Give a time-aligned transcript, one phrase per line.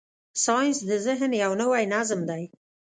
[0.43, 2.43] ساینس د ذهن یو نوی نظم دی.